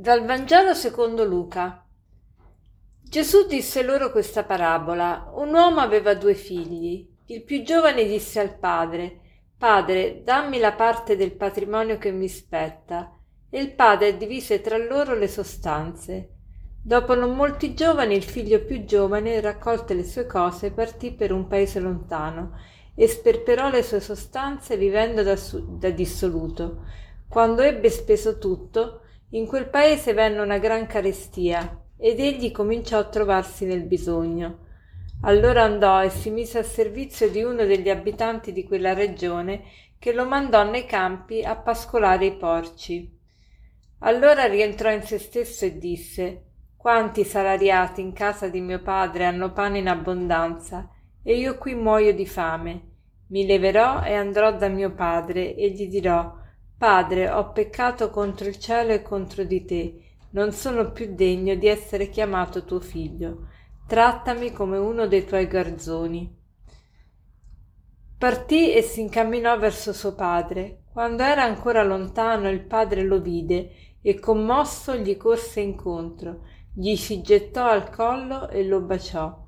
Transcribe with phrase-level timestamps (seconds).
[0.00, 1.84] Dal Vangelo secondo Luca.
[3.02, 5.30] Gesù disse loro questa parabola.
[5.34, 7.06] Un uomo aveva due figli.
[7.26, 9.20] Il più giovane disse al padre,
[9.58, 13.14] Padre, dammi la parte del patrimonio che mi spetta.
[13.50, 16.30] E il padre divise tra loro le sostanze.
[16.82, 21.46] Dopo non molti giovani, il figlio più giovane, raccolte le sue cose, partì per un
[21.46, 22.58] paese lontano
[22.94, 26.86] e sperperò le sue sostanze vivendo da, su- da dissoluto.
[27.28, 33.08] Quando ebbe speso tutto, in quel paese venne una gran carestia ed egli cominciò a
[33.08, 34.66] trovarsi nel bisogno.
[35.22, 39.64] Allora andò e si mise a servizio di uno degli abitanti di quella regione
[39.98, 43.18] che lo mandò nei campi a pascolare i porci.
[44.00, 46.44] Allora rientrò in se stesso e disse
[46.74, 50.88] Quanti salariati in casa di mio padre hanno pane in abbondanza
[51.22, 52.88] e io qui muoio di fame.
[53.28, 56.34] Mi leverò e andrò da mio padre e gli dirò
[56.80, 60.00] Padre, ho peccato contro il cielo e contro di te,
[60.30, 63.48] non sono più degno di essere chiamato tuo figlio.
[63.86, 66.34] Trattami come uno dei tuoi garzoni.
[68.16, 70.84] Partì e si incamminò verso suo padre.
[70.90, 77.20] Quando era ancora lontano il padre lo vide e commosso gli corse incontro, gli si
[77.20, 79.38] gettò al collo e lo baciò.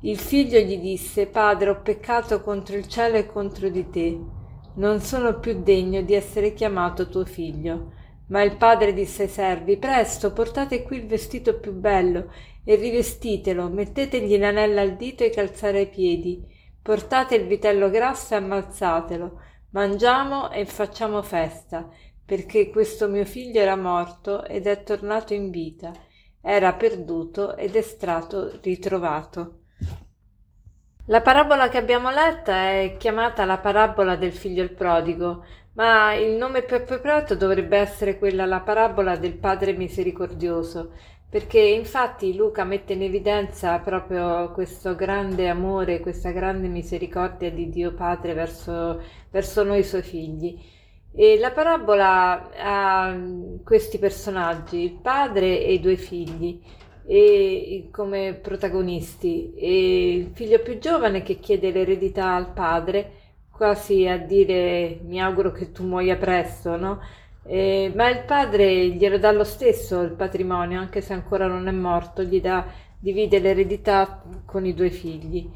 [0.00, 4.42] Il figlio gli disse Padre, ho peccato contro il cielo e contro di te
[4.74, 7.92] non sono più degno di essere chiamato tuo figlio.
[8.28, 12.32] Ma il padre disse ai servi, presto, portate qui il vestito più bello
[12.64, 16.42] e rivestitelo, mettetegli l'anella al dito e calzare ai piedi,
[16.80, 21.88] portate il vitello grasso e ammazzatelo, mangiamo e facciamo festa,
[22.24, 25.92] perché questo mio figlio era morto ed è tornato in vita,
[26.40, 29.63] era perduto ed è stato ritrovato.
[31.08, 35.44] La parabola che abbiamo letta è chiamata la parabola del figlio il prodigo,
[35.74, 40.92] ma il nome più appropriato dovrebbe essere quella la parabola del padre misericordioso,
[41.28, 47.92] perché infatti Luca mette in evidenza proprio questo grande amore, questa grande misericordia di Dio
[47.92, 50.58] Padre verso, verso noi suoi figli.
[51.12, 53.14] E la parabola ha
[53.62, 56.62] questi personaggi, il padre e i due figli
[57.06, 63.12] e, come protagonisti e il figlio più giovane che chiede l'eredità al padre
[63.50, 67.00] quasi a dire mi auguro che tu muoia presto no?
[67.46, 71.72] Eh, ma il padre glielo dà lo stesso il patrimonio anche se ancora non è
[71.72, 72.66] morto gli dà,
[72.98, 75.50] divide l'eredità con i due figli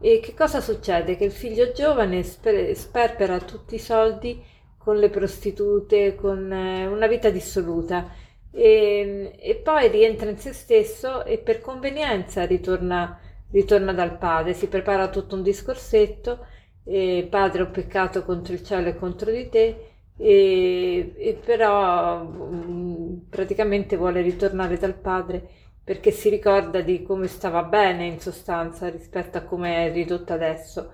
[0.00, 1.16] e che cosa succede?
[1.16, 4.38] Che il figlio giovane sper- sperpera tutti i soldi
[4.76, 8.10] con le prostitute, con eh, una vita dissoluta
[8.54, 13.18] e, e, poi rientra in se stesso e per convenienza ritorna,
[13.50, 16.46] ritorna dal padre, si prepara tutto un discorsetto,
[16.84, 23.26] e, padre ho peccato contro il cielo e contro di te, e, e però mh,
[23.28, 25.48] praticamente vuole ritornare dal padre
[25.82, 30.92] perché si ricorda di come stava bene in sostanza rispetto a come è ridotta adesso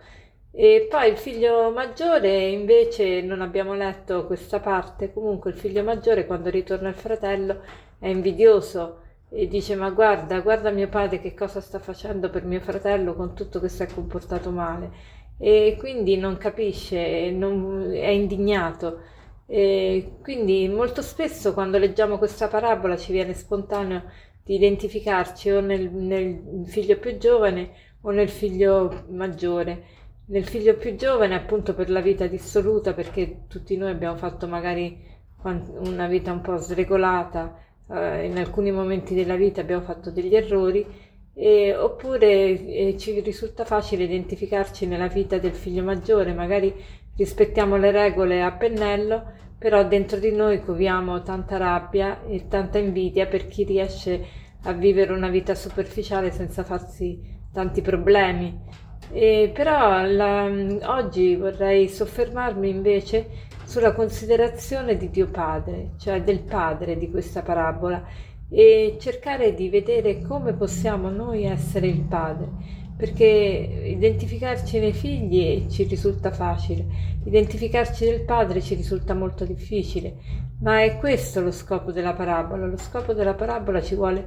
[0.53, 6.27] e poi il figlio maggiore, invece, non abbiamo letto questa parte, comunque il figlio maggiore
[6.27, 7.63] quando ritorna il fratello
[7.99, 8.99] è invidioso
[9.31, 13.35] e dice ma guarda, guarda mio padre che cosa sta facendo per mio fratello con
[13.35, 15.19] tutto che si è comportato male.
[15.39, 19.01] E quindi non capisce, non, è indignato.
[19.47, 24.03] E quindi molto spesso quando leggiamo questa parabola ci viene spontaneo
[24.45, 27.71] di identificarci o nel, nel figlio più giovane
[28.03, 29.99] o nel figlio maggiore
[30.31, 35.09] nel figlio più giovane appunto per la vita dissoluta perché tutti noi abbiamo fatto magari
[35.43, 37.57] una vita un po' sregolata
[37.91, 40.87] eh, in alcuni momenti della vita abbiamo fatto degli errori
[41.35, 46.73] e, oppure eh, ci risulta facile identificarci nella vita del figlio maggiore magari
[47.17, 53.27] rispettiamo le regole a pennello però dentro di noi coviamo tanta rabbia e tanta invidia
[53.27, 54.27] per chi riesce
[54.63, 60.49] a vivere una vita superficiale senza farsi tanti problemi e però la,
[60.85, 68.03] oggi vorrei soffermarmi invece sulla considerazione di Dio Padre, cioè del Padre di questa parabola,
[68.49, 72.49] e cercare di vedere come possiamo noi essere il Padre,
[72.97, 76.85] perché identificarci nei figli ci risulta facile,
[77.25, 80.17] identificarci nel Padre ci risulta molto difficile,
[80.63, 84.27] ma è questo lo scopo della parabola, lo scopo della parabola ci vuole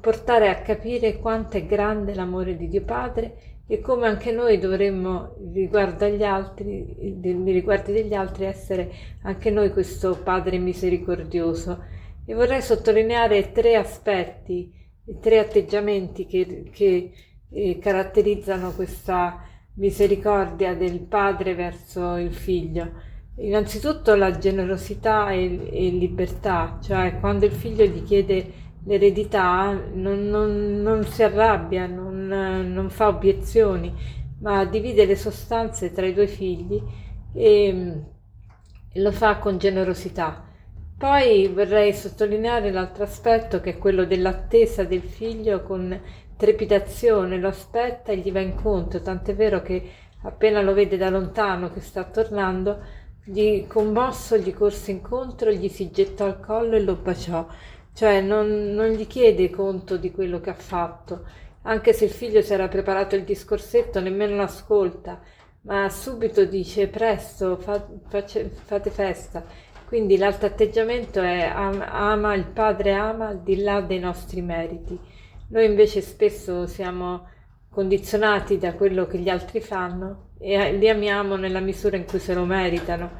[0.00, 5.36] portare a capire quanto è grande l'amore di Dio Padre e come anche noi dovremmo
[5.52, 11.82] riguardo agli altri, nei riguardi degli altri, essere anche noi questo Padre misericordioso.
[12.26, 14.72] E vorrei sottolineare tre aspetti,
[15.20, 17.12] tre atteggiamenti che, che
[17.50, 19.42] eh, caratterizzano questa
[19.74, 23.12] misericordia del padre verso il figlio.
[23.36, 30.80] Innanzitutto la generosità e, e libertà, cioè quando il figlio gli chiede l'eredità non, non,
[30.82, 33.92] non si arrabbia, non, non, fa obiezioni,
[34.40, 36.82] ma divide le sostanze tra i due figli
[37.32, 38.02] e,
[38.92, 40.44] e lo fa con generosità.
[40.96, 46.00] Poi vorrei sottolineare l'altro aspetto che è quello dell'attesa del figlio con
[46.36, 49.90] trepidazione, lo aspetta e gli va incontro, tant'è vero che
[50.22, 52.80] appena lo vede da lontano che sta tornando,
[53.24, 57.46] gli commosso gli corse incontro, gli si gettò al collo e lo baciò,
[57.92, 61.24] cioè non, non gli chiede conto di quello che ha fatto,
[61.66, 65.20] anche se il figlio si era preparato il discorsetto, nemmeno l'ascolta,
[65.62, 69.44] ma subito dice presto, fa, face, fate festa.
[69.86, 74.98] Quindi l'altro atteggiamento è ama, il padre ama al di là dei nostri meriti.
[75.48, 77.28] Noi invece spesso siamo
[77.70, 82.34] condizionati da quello che gli altri fanno e li amiamo nella misura in cui se
[82.34, 83.10] lo meritano,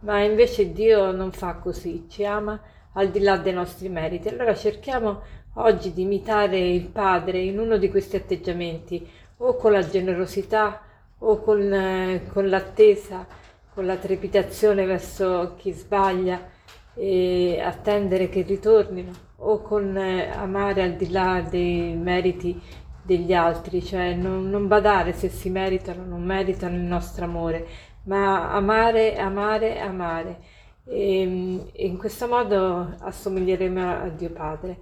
[0.00, 2.60] ma invece Dio non fa così, ci ama
[2.94, 4.28] al di là dei nostri meriti.
[4.28, 5.22] Allora cerchiamo
[5.54, 9.06] oggi di imitare il Padre in uno di questi atteggiamenti,
[9.38, 10.82] o con la generosità
[11.18, 13.26] o con, eh, con l'attesa,
[13.72, 16.48] con la trepidazione verso chi sbaglia
[16.94, 22.60] e attendere che ritornino, o con eh, amare al di là dei meriti
[23.02, 27.66] degli altri, cioè non, non badare se si meritano o non meritano il nostro amore,
[28.04, 30.38] ma amare, amare, amare.
[30.84, 34.78] E, e in questo modo assomiglieremo a Dio Padre.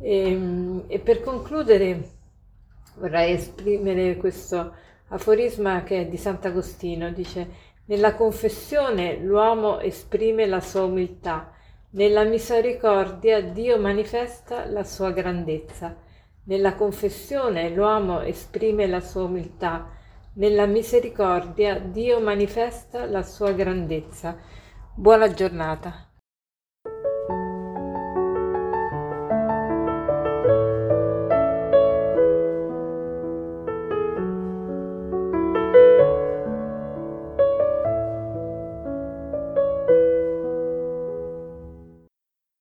[0.00, 2.08] E, e per concludere
[2.96, 4.74] vorrei esprimere questo
[5.08, 11.52] aforisma che è di Sant'Agostino, dice nella confessione l'uomo esprime la sua umiltà,
[11.90, 15.96] nella misericordia Dio manifesta la sua grandezza.
[16.44, 19.90] Nella confessione l'uomo esprime la sua umiltà,
[20.34, 24.36] nella misericordia Dio manifesta la sua grandezza.
[24.94, 26.09] Buona giornata.